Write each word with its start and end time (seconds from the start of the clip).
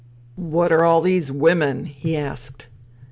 "What 0.55 0.71
are 0.71 0.83
all 0.83 1.01
these 1.01 1.31
women?" 1.31 1.85
he 1.85 2.17
asked. 2.17 2.65